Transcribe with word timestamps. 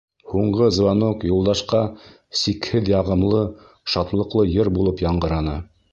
Һуңғы 0.29 0.69
звонок 0.77 1.25
Юлдашҡа 1.31 1.81
сикһеҙ 2.41 2.91
яғымлы, 2.95 3.45
шатлыҡлы 3.97 4.49
йыр 4.57 4.75
булып 4.79 5.05
яңғыраны. 5.09 5.55